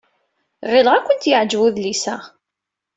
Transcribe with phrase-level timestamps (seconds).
[0.71, 2.15] Ɣileɣ ad kent-yeɛjeb udlis-a.